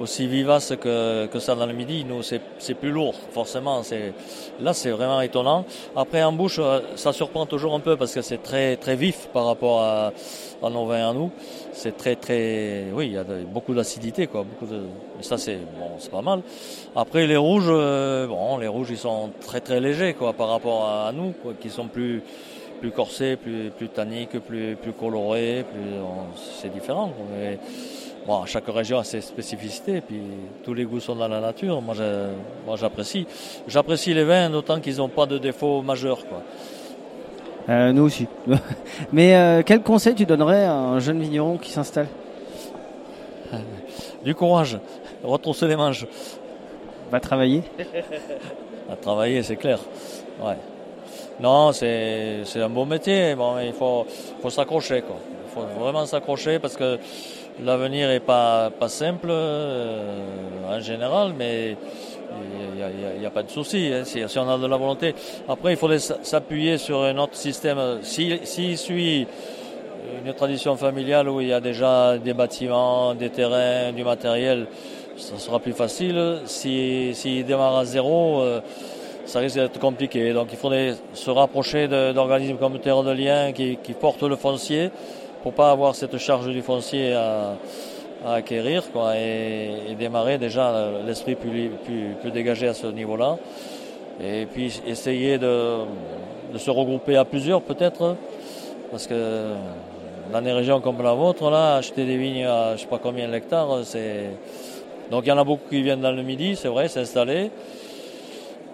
aussi 0.00 0.26
vivaces 0.26 0.74
que, 0.80 1.26
que 1.26 1.38
ça 1.40 1.54
dans 1.54 1.66
le 1.66 1.72
midi. 1.72 2.04
Nous, 2.04 2.22
c'est, 2.22 2.74
plus 2.74 2.90
lourd, 2.90 3.14
forcément. 3.32 3.82
Là, 4.60 4.72
c'est 4.72 4.90
vraiment 4.90 5.20
étonnant. 5.20 5.64
Après, 5.96 6.22
en 6.22 6.32
bouche, 6.32 6.60
ça 6.94 7.12
surprend 7.12 7.46
toujours 7.46 7.74
un 7.74 7.80
peu 7.80 7.96
parce 7.96 8.14
que 8.14 8.22
c'est 8.22 8.42
très, 8.42 8.76
très 8.76 8.94
vif 8.94 9.28
par 9.32 9.46
rapport 9.46 9.82
à, 9.82 10.12
à 10.62 10.70
nos 10.70 10.86
vins 10.86 11.10
à 11.10 11.12
nous. 11.12 11.30
C'est 11.72 11.96
très, 11.96 12.16
très, 12.16 12.86
oui, 12.92 13.06
il 13.06 13.12
y 13.12 13.18
a 13.18 13.24
beaucoup 13.24 13.74
d'acidité, 13.74 14.26
quoi. 14.26 14.44
Beaucoup 14.44 14.72
de, 14.72 14.82
mais 15.16 15.22
ça, 15.22 15.38
c'est, 15.38 15.56
bon, 15.56 15.90
pas 16.10 16.22
mal. 16.22 16.42
Après, 16.94 17.26
les 17.26 17.36
rouges, 17.36 17.68
euh, 17.68 18.26
bon, 18.26 18.58
les 18.58 18.68
rouges, 18.68 18.90
ils 18.90 18.98
sont 18.98 19.30
très, 19.44 19.60
très 19.60 19.80
légers, 19.80 20.14
quoi, 20.14 20.32
par 20.32 20.48
rapport 20.48 20.84
à, 20.88 21.10
nous, 21.12 21.32
quoi, 21.42 21.54
qui 21.58 21.70
sont 21.70 21.88
plus, 21.88 22.22
plus 22.82 22.90
corsés, 22.90 23.36
plus, 23.36 23.70
plus 23.70 23.88
tanniques, 23.88 24.40
plus, 24.40 24.74
plus 24.74 24.92
colorés, 24.92 25.64
plus, 25.72 26.00
c'est 26.60 26.72
différent. 26.72 27.12
Mais, 27.32 27.56
bon, 28.26 28.44
chaque 28.44 28.66
région 28.66 28.98
a 28.98 29.04
ses 29.04 29.20
spécificités, 29.20 30.00
puis 30.00 30.20
tous 30.64 30.74
les 30.74 30.84
goûts 30.84 30.98
sont 30.98 31.14
dans 31.14 31.28
la 31.28 31.38
nature. 31.38 31.80
Moi, 31.80 31.94
moi, 32.66 32.74
j'apprécie. 32.74 33.24
J'apprécie 33.68 34.12
les 34.12 34.24
vins, 34.24 34.50
d'autant 34.50 34.80
qu'ils 34.80 34.96
n'ont 34.96 35.08
pas 35.08 35.26
de 35.26 35.38
défauts 35.38 35.80
majeurs, 35.80 36.26
quoi. 36.26 36.42
Euh, 37.68 37.92
nous 37.92 38.02
aussi. 38.02 38.26
Mais 39.12 39.36
euh, 39.36 39.62
quel 39.64 39.82
conseil 39.82 40.16
tu 40.16 40.26
donnerais 40.26 40.64
à 40.64 40.74
un 40.74 40.98
jeune 40.98 41.22
vigneron 41.22 41.58
qui 41.58 41.70
s'installe? 41.70 42.08
Du 44.24 44.36
courage, 44.36 44.78
retrousser 45.24 45.66
les 45.66 45.74
manches. 45.74 46.06
Va 47.10 47.18
travailler? 47.18 47.62
À 48.90 48.94
travailler, 48.94 49.42
c'est 49.42 49.56
clair. 49.56 49.80
Ouais. 50.40 50.56
Non, 51.40 51.72
c'est 51.72 52.44
un 52.56 52.68
beau 52.68 52.84
métier. 52.84 53.34
Bon, 53.34 53.58
il 53.58 53.72
faut, 53.72 54.06
faut 54.40 54.50
s'accrocher. 54.50 54.98
Il 54.98 55.54
faut 55.54 55.80
vraiment 55.80 56.06
s'accrocher 56.06 56.58
parce 56.58 56.76
que 56.76 56.98
l'avenir 57.62 58.08
n'est 58.08 58.20
pas, 58.20 58.70
pas 58.70 58.88
simple 58.88 59.28
euh, 59.30 60.16
en 60.68 60.80
général, 60.80 61.34
mais 61.36 61.76
il 63.14 63.20
n'y 63.20 63.26
a, 63.26 63.30
pas 63.30 63.42
de 63.42 63.50
souci 63.50 63.90
hein, 63.92 64.04
si, 64.04 64.38
on 64.38 64.48
a 64.48 64.58
de 64.58 64.66
la 64.66 64.76
volonté. 64.76 65.14
Après, 65.48 65.72
il 65.72 65.76
faut 65.76 65.90
s'appuyer 65.98 66.78
sur 66.78 67.02
un 67.02 67.16
autre 67.18 67.36
système. 67.36 67.98
S'il 68.02 68.40
si, 68.44 68.76
suit 68.76 69.26
une 70.24 70.32
tradition 70.32 70.76
familiale 70.76 71.28
où 71.28 71.40
il 71.40 71.48
y 71.48 71.52
a 71.52 71.60
déjà 71.60 72.18
des 72.18 72.34
bâtiments, 72.34 73.14
des 73.14 73.30
terrains, 73.30 73.92
du 73.92 74.04
matériel, 74.04 74.66
ça 75.16 75.38
sera 75.38 75.58
plus 75.58 75.72
facile. 75.72 76.38
S'il 76.46 77.14
si, 77.14 77.44
démarre 77.44 77.78
à 77.78 77.84
zéro, 77.84 78.40
euh, 78.40 78.60
ça 79.24 79.40
risque 79.40 79.56
d'être 79.56 79.78
compliqué. 79.78 80.32
Donc 80.32 80.48
il 80.52 80.58
faudrait 80.58 80.94
se 81.14 81.30
rapprocher 81.30 81.88
d'organismes 81.88 82.56
comme 82.56 82.78
Terre 82.78 83.02
de 83.02 83.12
Liens 83.12 83.52
qui, 83.52 83.78
qui, 83.82 83.92
portent 83.92 84.22
le 84.22 84.36
foncier 84.36 84.90
pour 85.42 85.52
pas 85.52 85.70
avoir 85.70 85.94
cette 85.94 86.18
charge 86.18 86.48
du 86.48 86.62
foncier 86.62 87.14
à, 87.14 87.56
acquérir 88.24 88.84
quoi, 88.92 89.16
et, 89.16 89.96
démarrer 89.98 90.38
déjà 90.38 90.90
l'esprit 91.04 91.34
plus, 91.34 91.70
plus, 92.20 92.30
dégagé 92.30 92.68
à 92.68 92.74
ce 92.74 92.86
niveau-là. 92.86 93.36
Et 94.22 94.46
puis 94.46 94.80
essayer 94.86 95.38
de, 95.38 95.78
de 96.52 96.58
se 96.58 96.70
regrouper 96.70 97.16
à 97.16 97.24
plusieurs 97.24 97.62
peut-être 97.62 98.16
parce 98.92 99.06
que 99.06 99.54
dans 100.30 100.42
des 100.42 100.52
régions 100.52 100.80
comme 100.80 101.02
la 101.02 101.14
vôtre, 101.14 101.50
là, 101.50 101.76
acheter 101.76 102.04
des 102.04 102.16
vignes 102.16 102.44
à 102.44 102.76
je 102.76 102.82
sais 102.82 102.86
pas 102.86 102.98
combien 102.98 103.28
d'hectares, 103.28 103.80
c'est. 103.84 104.30
Donc 105.10 105.24
il 105.26 105.28
y 105.30 105.32
en 105.32 105.38
a 105.38 105.44
beaucoup 105.44 105.68
qui 105.68 105.82
viennent 105.82 106.00
dans 106.00 106.12
le 106.12 106.22
midi, 106.22 106.56
c'est 106.56 106.68
vrai, 106.68 106.88
s'installer. 106.88 107.50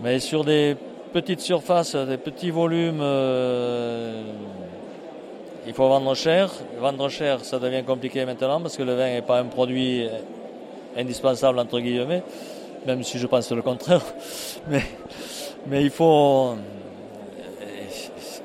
Mais 0.00 0.20
sur 0.20 0.44
des 0.44 0.76
petites 1.12 1.40
surfaces, 1.40 1.96
des 1.96 2.18
petits 2.18 2.50
volumes, 2.50 3.00
euh, 3.00 4.22
il 5.66 5.74
faut 5.74 5.88
vendre 5.88 6.14
cher. 6.14 6.50
Vendre 6.80 7.08
cher, 7.08 7.44
ça 7.44 7.58
devient 7.58 7.82
compliqué 7.84 8.24
maintenant 8.24 8.60
parce 8.60 8.76
que 8.76 8.82
le 8.82 8.94
vin 8.94 9.08
n'est 9.08 9.22
pas 9.22 9.40
un 9.40 9.46
produit 9.46 10.06
indispensable, 10.96 11.58
entre 11.58 11.80
guillemets, 11.80 12.22
même 12.86 13.02
si 13.02 13.18
je 13.18 13.26
pense 13.26 13.50
le 13.50 13.62
contraire. 13.62 14.04
Mais, 14.68 14.82
mais 15.66 15.82
il 15.82 15.90
faut. 15.90 16.54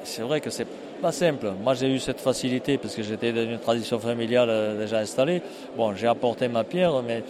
C'est 0.04 0.22
vrai 0.22 0.42
que 0.42 0.50
c'est 0.50 0.68
pas 1.04 1.12
simple. 1.12 1.52
Moi, 1.62 1.74
j'ai 1.74 1.90
eu 1.90 2.00
cette 2.00 2.22
facilité 2.22 2.78
parce 2.78 2.96
que 2.96 3.04
j'étais 3.04 3.34
dans 3.34 3.44
une 3.44 3.60
tradition 3.60 4.00
familiale 4.00 4.50
euh, 4.50 4.80
déjà 4.80 5.00
installée. 5.00 5.42
Bon, 5.76 5.94
j'ai 5.94 6.08
apporté 6.08 6.48
ma 6.48 6.64
pierre, 6.64 7.04
mais 7.06 7.26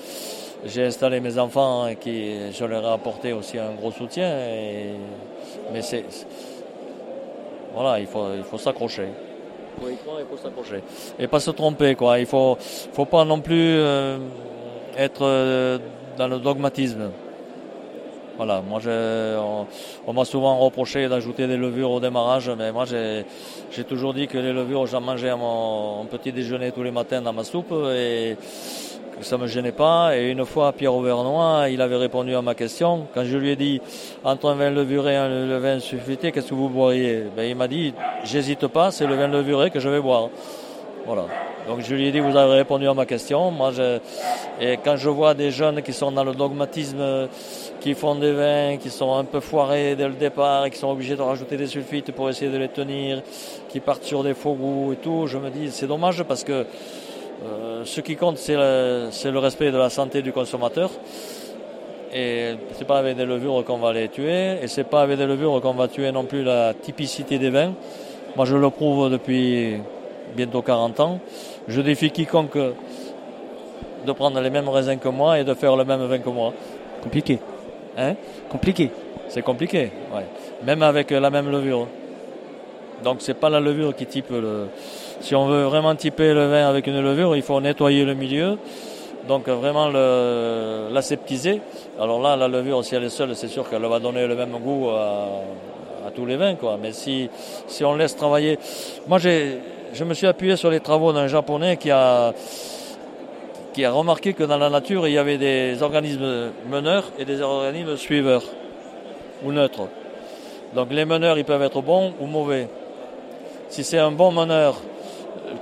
j'ai 0.64 0.86
installé 0.86 1.20
mes 1.20 1.40
enfants 1.40 1.88
et 1.88 1.96
qui, 1.96 2.52
je 2.52 2.66
leur 2.66 2.84
ai 2.84 2.94
apporté 2.94 3.34
aussi 3.34 3.58
un 3.58 3.72
gros 3.72 3.92
soutien. 3.92 4.30
mais 5.74 5.82
c'est. 5.82 6.06
Voilà, 7.74 8.00
il 8.00 8.06
faut, 8.06 8.28
il 8.38 8.44
faut 8.44 8.60
s'accrocher. 8.60 9.08
Et 11.18 11.28
pas 11.28 11.40
se 11.40 11.50
tromper, 11.50 11.96
quoi. 11.96 12.20
Il 12.20 12.28
faut, 12.28 12.56
faut 12.94 13.06
pas 13.06 13.26
non 13.26 13.42
plus 13.42 13.74
euh, 13.76 14.20
être 14.96 15.26
euh, 15.26 15.80
dans 16.16 16.28
le 16.28 16.38
dogmatisme. 16.38 17.10
Voilà, 18.36 18.64
moi 18.68 18.80
on, 20.08 20.14
m'a 20.14 20.26
souvent 20.26 20.58
reproché 20.58 21.08
d'ajouter 21.08 21.46
des 21.46 21.58
levures 21.58 21.92
au 21.92 22.00
démarrage, 22.00 22.50
mais 22.58 22.72
moi 22.72 22.86
j'ai 22.86 23.84
toujours 23.84 24.14
dit 24.14 24.28
que 24.28 24.40
les 24.40 24.52
levures 24.52 24.88
j'en 24.88 25.02
mangeais 25.02 25.30
à 25.30 25.36
mon, 25.36 26.06
petit 26.06 26.32
déjeuner 26.32 26.72
tous 26.72 26.82
les 26.82 26.90
matins 26.90 27.22
dans 27.22 27.34
ma 27.34 27.44
soupe 27.44 27.74
et 27.96 28.36
que 29.20 29.24
ça 29.24 29.38
me 29.38 29.46
gênait 29.46 29.72
pas. 29.72 30.18
Et 30.18 30.32
une 30.32 30.46
fois, 30.46 30.72
Pierre 30.74 30.96
Auvernois, 30.96 31.70
il 31.70 31.80
avait 31.82 31.96
répondu 31.96 32.34
à 32.36 32.42
ma 32.42 32.56
question. 32.56 33.08
Quand 33.14 33.24
je 33.24 33.38
lui 33.38 33.52
ai 33.52 33.56
dit 33.56 33.80
entre 34.24 34.50
un 34.50 34.56
vin 34.56 34.72
levuré 34.72 35.14
et 35.14 35.18
un 35.18 35.60
vin 35.60 35.80
sulfité, 35.80 36.32
qu'est-ce 36.32 36.50
que 36.50 36.56
vous 36.56 36.70
boiriez? 36.70 37.26
Ben, 37.36 37.44
Il 37.44 37.56
m'a 37.56 37.68
dit, 37.68 37.94
j'hésite 38.24 38.66
pas, 38.68 38.90
c'est 38.90 39.06
le 39.06 39.16
vin 39.16 39.28
levuré 39.28 39.70
que 39.70 39.80
je 39.80 39.90
vais 39.90 40.02
boire. 40.02 40.30
Voilà. 41.06 41.26
Donc 41.68 41.82
je 41.82 41.96
lui 41.96 42.08
ai 42.08 42.12
dit, 42.12 42.20
vous 42.20 42.36
avez 42.36 42.56
répondu 42.56 42.88
à 42.88 42.94
ma 42.94 43.06
question. 43.06 43.52
Moi, 43.52 43.72
je... 43.72 44.00
Et 44.60 44.78
quand 44.84 44.96
je 44.96 45.10
vois 45.10 45.34
des 45.34 45.52
jeunes 45.52 45.82
qui 45.82 45.94
sont 45.94 46.12
dans 46.12 46.24
le 46.24 46.34
dogmatisme, 46.34 47.28
qui 47.80 47.94
font 47.94 48.16
des 48.16 48.32
vins, 48.32 48.78
qui 48.78 48.90
sont 48.90 49.14
un 49.14 49.26
peu 49.26 49.40
foirés 49.40 49.96
dès 49.96 50.08
le 50.08 50.14
départ 50.14 50.70
qui 50.70 50.78
sont 50.78 50.90
obligés 50.90 51.16
de 51.16 51.22
rajouter 51.22 51.58
des 51.58 51.68
sulfites 51.68 52.12
pour 52.12 52.30
essayer 52.30 52.52
de 52.52 52.58
les 52.58 52.70
tenir, 52.70 53.22
qui 53.70 53.80
partent 53.80 54.04
sur 54.04 54.24
des 54.24 54.34
faux 54.34 54.54
goûts 54.54 54.94
et 54.94 54.98
tout, 54.98 55.28
je 55.28 55.38
me 55.38 55.50
dis, 55.50 55.70
c'est 55.72 55.88
dommage 55.88 56.24
parce 56.24 56.44
que 56.44 56.66
euh, 57.46 57.84
ce 57.84 58.00
qui 58.02 58.16
compte, 58.16 58.38
c'est 58.38 58.56
le, 58.56 59.10
le, 59.32 59.40
respect 59.40 59.72
de 59.72 59.78
la 59.78 59.90
santé 59.90 60.22
du 60.22 60.32
consommateur. 60.32 60.90
Et 62.14 62.56
c'est 62.74 62.86
pas 62.86 63.00
avec 63.00 63.18
des 63.18 63.26
levures 63.26 63.66
qu'on 63.66 63.80
va 63.80 63.92
les 63.92 64.08
tuer, 64.08 64.60
et 64.62 64.68
c'est 64.68 64.84
pas 64.84 65.02
avec 65.02 65.18
des 65.18 65.26
levures 65.26 65.60
qu'on 65.62 65.74
va 65.74 65.88
tuer 65.88 66.12
non 66.12 66.26
plus 66.26 66.44
la 66.44 66.74
typicité 66.74 67.40
des 67.40 67.50
vins. 67.50 67.74
Moi, 68.36 68.46
je 68.46 68.56
le 68.56 68.70
prouve 68.70 69.10
depuis 69.10 69.78
bientôt 70.36 70.62
40 70.62 71.00
ans. 71.00 71.20
Je 71.68 71.82
défie 71.82 72.12
quiconque 72.12 72.58
de 74.06 74.12
prendre 74.12 74.40
les 74.42 74.50
mêmes 74.50 74.70
raisins 74.70 74.98
que 74.98 75.10
moi 75.10 75.40
et 75.40 75.44
de 75.44 75.54
faire 75.54 75.76
le 75.76 75.86
même 75.86 76.06
vin 76.06 76.20
que 76.20 76.30
moi. 76.30 76.54
Compliqué. 77.02 77.40
Hein? 77.98 78.16
Compliqué. 78.50 78.92
C'est 79.30 79.42
compliqué, 79.42 79.92
ouais. 80.14 80.26
Même 80.64 80.84
avec 80.84 81.12
la 81.12 81.30
même 81.30 81.50
levure. 81.50 81.88
Donc 83.04 83.18
c'est 83.20 83.34
pas 83.34 83.50
la 83.50 83.60
levure 83.60 83.96
qui 83.96 84.06
type 84.06 84.30
le. 84.30 84.68
Si 85.20 85.36
on 85.36 85.48
veut 85.48 85.64
vraiment 85.64 85.96
typer 85.96 86.34
le 86.34 86.48
vin 86.48 86.68
avec 86.68 86.88
une 86.88 87.02
levure, 87.02 87.36
il 87.36 87.42
faut 87.42 87.60
nettoyer 87.60 88.06
le 88.06 88.14
milieu. 88.14 88.58
Donc 89.28 89.48
vraiment 89.48 89.88
l'aseptiser. 89.88 91.62
Alors 92.00 92.22
là, 92.22 92.36
la 92.36 92.48
levure, 92.48 92.84
si 92.84 92.96
elle 92.96 93.06
est 93.06 93.10
seule, 93.10 93.36
c'est 93.36 93.48
sûr 93.48 93.70
qu'elle 93.70 93.86
va 93.86 94.00
donner 94.00 94.28
le 94.28 94.36
même 94.36 94.58
goût 94.60 94.90
à, 94.90 96.12
tous 96.14 96.26
les 96.26 96.36
vins, 96.36 96.56
quoi. 96.56 96.78
Mais 96.82 96.92
si, 96.92 97.30
si 97.68 97.84
on 97.86 97.96
laisse 97.96 98.16
travailler. 98.16 98.60
Moi 99.08 99.20
j'ai 99.20 99.60
je 99.94 100.04
me 100.04 100.14
suis 100.14 100.28
appuyé 100.28 100.56
sur 100.56 100.72
les 100.72 100.80
travaux 100.80 101.14
d'un 101.14 101.28
japonais 101.28 101.78
qui 101.78 101.92
a, 101.92 102.34
qui 103.74 103.86
a 103.86 103.92
remarqué 103.92 104.34
que 104.34 104.44
dans 104.44 104.58
la 104.58 104.70
nature, 104.70 105.08
il 105.08 105.14
y 105.14 105.18
avait 105.18 105.38
des 105.38 105.82
organismes 105.84 106.52
meneurs 106.70 107.06
et 107.20 107.26
des 107.26 107.42
organismes 107.42 107.96
suiveurs 107.96 108.44
ou 109.44 109.52
neutres. 109.52 109.88
Donc 110.74 110.92
les 110.92 111.06
meneurs, 111.06 111.38
ils 111.38 111.46
peuvent 111.46 111.62
être 111.62 111.82
bons 111.82 112.14
ou 112.20 112.26
mauvais. 112.26 112.68
Si 113.70 113.84
c'est 113.84 114.00
un 114.00 114.12
bon 114.12 114.32
meneur, 114.32 114.82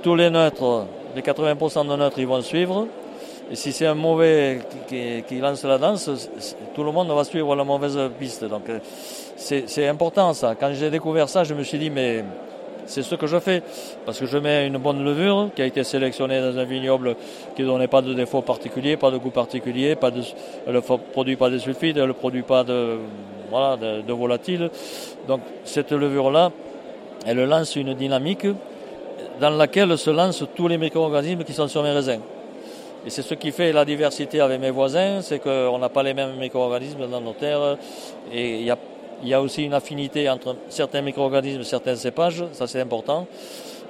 tous 0.02 0.16
les 0.16 0.30
neutres, 0.30 0.86
les 1.14 1.22
80% 1.22 1.86
de 1.86 1.96
neutres, 1.96 2.18
ils 2.18 2.26
vont 2.26 2.40
suivre. 2.40 2.86
Et 3.50 3.56
si 3.56 3.72
c'est 3.72 3.86
un 3.86 3.94
mauvais 3.94 4.60
qui, 4.88 5.22
qui, 5.28 5.38
lance 5.38 5.62
la 5.64 5.76
danse, 5.76 6.08
tout 6.74 6.84
le 6.84 6.90
monde 6.90 7.08
va 7.08 7.24
suivre 7.24 7.54
la 7.54 7.64
mauvaise 7.64 7.98
piste. 8.18 8.44
Donc 8.44 8.62
c'est 9.36 9.88
important 9.88 10.32
ça. 10.32 10.54
Quand 10.58 10.72
j'ai 10.72 10.88
découvert 10.88 11.28
ça, 11.28 11.44
je 11.44 11.52
me 11.52 11.62
suis 11.62 11.78
dit, 11.78 11.90
mais 11.90 12.24
c'est 12.92 13.02
ce 13.02 13.14
que 13.14 13.26
je 13.26 13.38
fais. 13.38 13.62
Parce 14.04 14.18
que 14.18 14.26
je 14.26 14.36
mets 14.36 14.66
une 14.66 14.76
bonne 14.76 15.02
levure 15.02 15.48
qui 15.56 15.62
a 15.62 15.66
été 15.66 15.82
sélectionnée 15.82 16.40
dans 16.40 16.58
un 16.58 16.64
vignoble 16.64 17.16
qui 17.56 17.62
ne 17.62 17.66
donnait 17.66 17.88
pas 17.88 18.02
de 18.02 18.12
défaut 18.12 18.42
particulier, 18.42 18.96
pas 18.96 19.10
de 19.10 19.16
goût 19.16 19.30
particulier, 19.30 19.96
pas 19.96 20.10
de, 20.10 20.20
elle 20.66 20.74
ne 20.74 20.80
produit 20.80 21.36
pas 21.36 21.48
de 21.48 21.58
sulfide, 21.58 21.96
elle 21.96 22.08
ne 22.08 22.12
produit 22.12 22.42
pas 22.42 22.64
de, 22.64 22.98
voilà, 23.50 23.76
de, 23.76 24.12
volatile. 24.12 24.70
Donc 25.26 25.40
cette 25.64 25.92
levure-là, 25.92 26.52
elle 27.26 27.42
lance 27.44 27.76
une 27.76 27.94
dynamique 27.94 28.46
dans 29.40 29.50
laquelle 29.50 29.96
se 29.96 30.10
lancent 30.10 30.44
tous 30.54 30.68
les 30.68 30.76
micro-organismes 30.76 31.44
qui 31.44 31.54
sont 31.54 31.68
sur 31.68 31.82
mes 31.82 31.92
raisins. 31.92 32.20
Et 33.06 33.10
c'est 33.10 33.22
ce 33.22 33.34
qui 33.34 33.50
fait 33.50 33.72
la 33.72 33.84
diversité 33.84 34.40
avec 34.40 34.60
mes 34.60 34.70
voisins, 34.70 35.22
c'est 35.22 35.40
qu'on 35.40 35.78
n'a 35.78 35.88
pas 35.88 36.02
les 36.02 36.14
mêmes 36.14 36.36
micro-organismes 36.38 37.08
dans 37.08 37.20
nos 37.20 37.32
terres 37.32 37.78
et 38.32 38.60
il 38.60 38.64
y 38.64 38.70
a 38.70 38.78
il 39.22 39.28
y 39.28 39.34
a 39.34 39.40
aussi 39.40 39.64
une 39.64 39.74
affinité 39.74 40.28
entre 40.28 40.56
certains 40.68 41.02
micro-organismes 41.02 41.62
certains 41.62 41.96
cépages, 41.96 42.44
ça 42.52 42.66
c'est 42.66 42.80
important. 42.80 43.26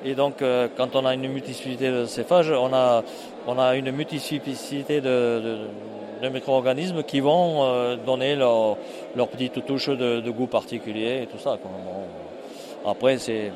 Et 0.04 0.14
donc, 0.14 0.42
euh, 0.42 0.68
quand 0.76 0.96
on 0.96 1.06
a 1.06 1.14
une 1.14 1.28
multiplicité 1.28 1.90
de 1.90 2.06
cépages, 2.06 2.50
on 2.50 2.74
a, 2.74 3.04
on 3.46 3.58
a 3.58 3.76
une 3.76 3.92
multiplicité 3.92 5.00
de, 5.00 5.58
micro-organismes 6.32 7.02
qui 7.02 7.20
vont 7.20 7.64
euh, 7.64 7.96
donner 7.96 8.34
leur, 8.36 8.76
leur, 9.14 9.28
petite 9.28 9.64
touche 9.64 9.88
de, 9.88 10.30
goût 10.30 10.46
particulier 10.46 11.22
et 11.22 11.26
tout 11.26 11.38
ça. 11.38 11.58
Après, 12.84 13.18
c'est 13.18 13.52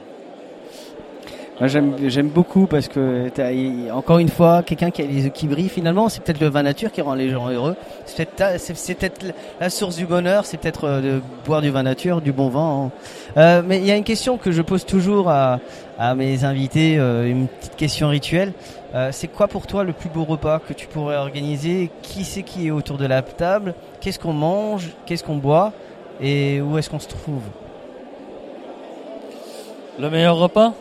moi, 1.58 1.68
j'aime 1.68 2.28
beaucoup 2.28 2.66
parce 2.66 2.86
que 2.86 3.30
encore 3.90 4.18
une 4.18 4.28
fois 4.28 4.62
quelqu'un 4.62 4.90
qui 4.90 5.00
a 5.00 5.06
les 5.06 5.30
qui 5.30 5.46
brillent. 5.46 5.70
Finalement, 5.70 6.10
c'est 6.10 6.22
peut-être 6.22 6.40
le 6.40 6.48
vin 6.48 6.62
nature 6.62 6.92
qui 6.92 7.00
rend 7.00 7.14
les 7.14 7.30
gens 7.30 7.48
heureux. 7.48 7.76
C'est 8.04 8.28
peut-être 8.28 9.24
la 9.58 9.70
source 9.70 9.96
du 9.96 10.04
bonheur. 10.04 10.44
C'est 10.44 10.58
peut-être 10.58 10.84
euh, 10.84 11.00
de 11.00 11.22
boire 11.46 11.62
du 11.62 11.70
vin 11.70 11.82
nature, 11.82 12.20
du 12.20 12.32
bon 12.32 12.50
vin. 12.50 12.60
Hein. 12.60 12.90
Euh, 13.38 13.62
mais 13.66 13.78
il 13.78 13.86
y 13.86 13.90
a 13.90 13.96
une 13.96 14.04
question 14.04 14.36
que 14.36 14.52
je 14.52 14.60
pose 14.60 14.84
toujours 14.84 15.30
à, 15.30 15.60
à 15.98 16.14
mes 16.14 16.44
invités, 16.44 16.98
euh, 16.98 17.26
une 17.26 17.48
petite 17.48 17.76
question 17.76 18.10
rituelle. 18.10 18.52
Euh, 18.94 19.08
c'est 19.12 19.28
quoi 19.28 19.48
pour 19.48 19.66
toi 19.66 19.82
le 19.82 19.94
plus 19.94 20.10
beau 20.10 20.24
repas 20.24 20.58
que 20.58 20.74
tu 20.74 20.86
pourrais 20.86 21.16
organiser? 21.16 21.90
Qui 22.02 22.24
c'est 22.24 22.42
qui 22.42 22.66
est 22.66 22.70
autour 22.70 22.98
de 22.98 23.06
la 23.06 23.22
table? 23.22 23.74
Qu'est-ce 24.00 24.18
qu'on 24.18 24.34
mange? 24.34 24.90
Qu'est-ce 25.06 25.24
qu'on 25.24 25.36
boit? 25.36 25.72
Et 26.20 26.60
où 26.60 26.76
est-ce 26.76 26.90
qu'on 26.90 26.98
se 26.98 27.08
trouve? 27.08 27.42
Le 29.98 30.10
meilleur 30.10 30.36
repas? 30.36 30.74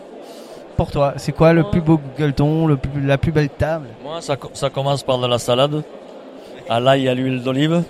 Pour 0.76 0.92
toi 0.92 1.14
C'est 1.18 1.32
quoi 1.32 1.54
le 1.54 1.64
plus 1.64 1.82
beau 1.82 2.00
gueuleton, 2.18 2.78
la 3.04 3.18
plus 3.18 3.32
belle 3.32 3.50
table? 3.50 3.88
Moi, 4.04 4.22
ça, 4.22 4.36
co- 4.36 4.52
ça 4.54 4.70
commence 4.70 5.04
par 5.04 5.18
de 5.20 5.28
la 5.28 5.38
salade, 5.40 5.84
à 6.70 6.80
l'ail 6.80 7.06
et 7.06 7.10
à 7.10 7.14
l'huile 7.16 7.42
d'olive. 7.44 7.84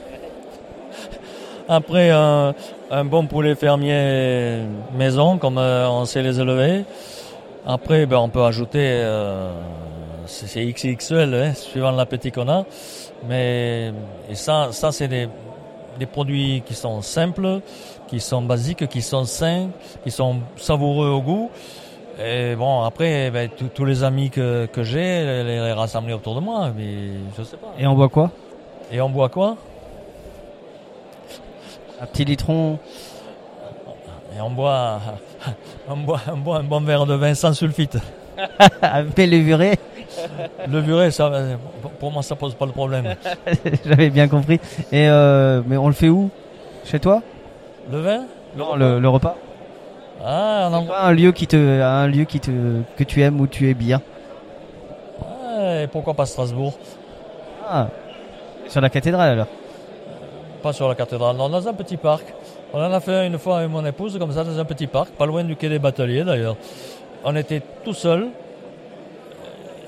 Après, 1.67 2.11
un, 2.11 2.53
bon 3.05 3.25
poulet 3.25 3.55
fermier 3.55 4.59
maison, 4.95 5.37
comme 5.37 5.57
euh, 5.57 5.89
on 5.89 6.05
sait 6.05 6.21
les 6.21 6.39
élever. 6.39 6.83
Après, 7.65 8.05
ben, 8.05 8.17
on 8.17 8.29
peut 8.29 8.43
ajouter, 8.43 8.79
euh, 8.83 9.51
c'est 10.27 10.63
XXL, 10.63 11.33
hein, 11.33 11.53
suivant 11.55 11.91
l'appétit 11.91 12.31
qu'on 12.31 12.47
a. 12.47 12.65
Mais 13.27 13.91
et 14.29 14.35
ça, 14.35 14.67
ça 14.71 14.91
c'est 14.91 15.07
des, 15.07 15.27
des 15.97 16.05
produits 16.05 16.61
qui 16.63 16.75
sont 16.75 17.01
simples, 17.01 17.61
qui 18.07 18.19
sont 18.19 18.43
basiques, 18.43 18.87
qui 18.87 19.01
sont 19.01 19.25
sains, 19.25 19.69
qui 20.03 20.11
sont 20.11 20.35
savoureux 20.57 21.09
au 21.09 21.21
goût. 21.21 21.49
Et 22.17 22.55
bon, 22.55 22.83
après, 22.83 23.29
ben, 23.31 23.49
tous- 23.73 23.85
les 23.85 24.03
amis 24.03 24.29
que, 24.29 24.67
que 24.67 24.83
j'ai, 24.83 25.43
les, 25.43 25.43
les 25.43 25.71
rassembler 25.73 26.13
autour 26.13 26.35
de 26.35 26.39
moi, 26.39 26.71
mais 26.75 26.85
je 27.37 27.43
sais 27.43 27.57
pas. 27.57 27.73
Et 27.77 27.85
on 27.85 27.93
boit 27.93 28.09
quoi? 28.09 28.31
Et 28.91 29.01
on 29.01 29.09
boit 29.09 29.29
quoi? 29.29 29.57
Un 32.01 32.05
petit 32.05 32.25
litron 32.25 32.77
Et 34.35 34.41
on 34.41 34.49
boit, 34.51 34.99
on 35.89 35.97
boit, 35.97 36.21
on 36.33 36.37
boit 36.37 36.57
un 36.57 36.63
bon 36.63 36.81
verre 36.81 37.05
de 37.05 37.15
vin 37.15 37.33
sans 37.33 37.53
sulfite. 37.53 37.97
avec 38.81 39.17
levuré 39.17 39.75
Levuré, 40.69 41.11
ça, 41.11 41.27
euh, 41.27 41.55
pour 41.99 42.11
moi, 42.11 42.21
ça 42.23 42.35
pose 42.35 42.53
pas 42.55 42.65
de 42.65 42.71
problème. 42.71 43.15
J'avais 43.85 44.09
bien 44.09 44.27
compris. 44.29 44.59
Et 44.91 45.07
euh, 45.09 45.61
mais 45.65 45.75
on 45.77 45.87
le 45.87 45.93
fait 45.93 46.09
où? 46.09 46.29
Chez 46.85 46.99
toi? 46.99 47.21
Le 47.91 47.99
vin? 47.99 48.23
Non, 48.55 48.75
le, 48.75 48.99
le 48.99 49.09
repas. 49.09 49.35
Ah, 50.23 50.69
un 50.71 50.83
pas 50.83 51.11
lieu 51.11 51.31
qui 51.31 51.45
te, 51.45 51.55
un 51.81 52.07
lieu 52.07 52.23
qui 52.23 52.39
te, 52.39 52.51
que 52.97 53.03
tu 53.03 53.21
aimes 53.21 53.39
où 53.39 53.47
tu 53.47 53.69
es 53.69 53.73
bien. 53.73 54.01
Ah, 55.21 55.81
et 55.83 55.87
pourquoi 55.87 56.13
pas 56.13 56.25
Strasbourg? 56.25 56.73
Ah, 57.67 57.87
sur 58.67 58.81
la 58.81 58.89
cathédrale 58.89 59.31
alors. 59.31 59.47
Pas 60.63 60.73
sur 60.73 60.87
la 60.87 60.95
cathédrale, 60.95 61.35
non, 61.35 61.49
dans 61.49 61.67
un 61.67 61.73
petit 61.73 61.97
parc. 61.97 62.33
On 62.73 62.79
en 62.79 62.91
a 62.91 62.99
fait 62.99 63.13
un 63.13 63.25
une 63.25 63.37
fois 63.37 63.59
avec 63.59 63.69
mon 63.69 63.85
épouse, 63.85 64.17
comme 64.17 64.31
ça, 64.31 64.43
dans 64.43 64.57
un 64.57 64.65
petit 64.65 64.87
parc, 64.87 65.09
pas 65.11 65.25
loin 65.25 65.43
du 65.43 65.55
quai 65.55 65.69
des 65.69 65.79
Bateliers 65.79 66.23
d'ailleurs. 66.23 66.57
On 67.23 67.35
était 67.35 67.61
tout 67.83 67.93
seul. 67.93 68.29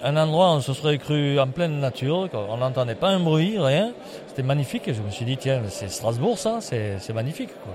Un 0.04 0.16
endroit 0.16 0.52
où 0.52 0.56
on 0.58 0.62
se 0.62 0.74
serait 0.74 1.00
cru 1.00 1.40
en 1.40 1.48
pleine 1.48 1.80
nature, 1.80 2.30
on 2.34 2.58
n'entendait 2.58 2.96
pas 2.96 3.10
un 3.10 3.20
bruit, 3.20 3.58
rien. 3.58 3.92
C'était 4.28 4.44
magnifique 4.44 4.88
et 4.88 4.94
je 4.94 5.02
me 5.02 5.10
suis 5.10 5.26
dit, 5.26 5.38
tiens, 5.38 5.62
c'est 5.70 5.90
Strasbourg 5.90 6.38
ça, 6.38 6.58
c'est 6.62 6.98
c'est 7.00 7.14
magnifique. 7.14 7.50
Quoi. 7.64 7.74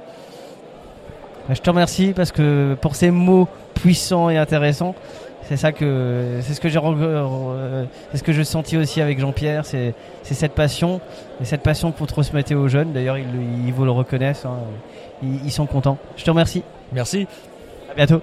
Je 1.48 1.60
te 1.60 1.70
remercie 1.70 2.12
parce 2.14 2.32
que 2.32 2.76
pour 2.80 2.94
ces 2.96 3.10
mots 3.10 3.48
puissants 3.74 4.30
et 4.30 4.38
intéressants, 4.38 4.94
c'est 5.48 5.56
ça 5.56 5.72
que 5.72 6.38
c'est 6.40 6.54
ce 6.54 6.60
que 6.60 6.68
j'ai 6.68 6.78
c'est 6.78 8.18
ce 8.18 8.22
que 8.22 8.32
je 8.32 8.42
sentis 8.42 8.76
aussi 8.76 9.00
avec 9.00 9.18
Jean-Pierre, 9.18 9.66
c'est 9.66 9.94
c'est 10.22 10.34
cette 10.34 10.52
passion 10.52 11.00
et 11.40 11.44
cette 11.44 11.62
passion 11.62 11.90
pour 11.90 12.06
transmettre 12.06 12.54
aux 12.54 12.68
jeunes. 12.68 12.92
D'ailleurs, 12.92 13.18
ils, 13.18 13.26
ils 13.66 13.72
vous 13.72 13.84
le 13.84 13.90
reconnaissent, 13.90 14.46
hein. 14.46 14.56
ils, 15.22 15.44
ils 15.44 15.50
sont 15.50 15.66
contents. 15.66 15.98
Je 16.16 16.24
te 16.24 16.30
remercie. 16.30 16.62
Merci. 16.92 17.26
À 17.90 17.94
bientôt. 17.94 18.22